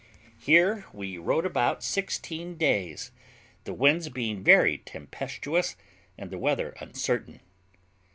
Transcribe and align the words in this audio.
Here 0.39 0.85
we 0.93 1.19
rode 1.19 1.45
about 1.45 1.83
sixteen 1.83 2.55
days, 2.57 3.11
the 3.65 3.73
winds 3.75 4.09
being 4.09 4.43
very 4.43 4.79
tempestuous 4.79 5.75
and 6.17 6.31
the 6.31 6.39
weather 6.39 6.71
uncertain. 6.79 7.39